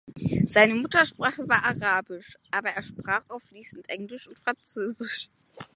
[0.47, 5.29] Seine Muttersprache war Arabisch, aber er sprach auch fließend Englisch und Französisch.